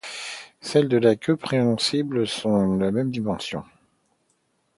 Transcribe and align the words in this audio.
Celles 0.61 0.87
de 0.89 0.97
la 0.97 1.15
queue 1.15 1.35
préhensile 1.37 2.25
sont 2.25 2.75
de 2.75 2.89
même 2.89 3.11
dimension. 3.11 3.63